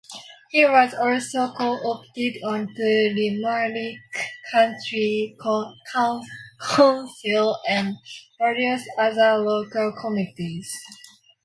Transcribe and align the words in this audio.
He 0.49 0.65
was 0.65 0.95
also 0.95 1.53
co-opted 1.55 2.37
onto 2.43 3.13
Limerick 3.13 3.99
County 4.51 5.37
Council 6.99 7.59
and 7.69 7.95
various 8.39 8.83
other 8.97 9.37
local 9.37 9.93
committees. 10.01 10.73